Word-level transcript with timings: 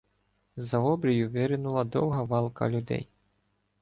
З-за 0.57 0.77
обрію 0.79 1.29
виринула 1.29 1.83
довга 1.83 2.23
валка 2.23 2.69
людей. 2.69 3.09